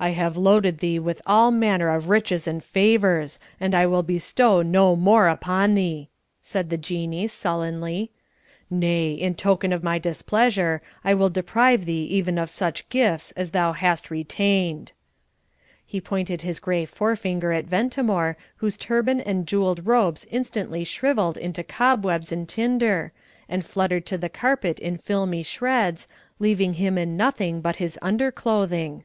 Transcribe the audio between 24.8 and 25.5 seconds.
filmy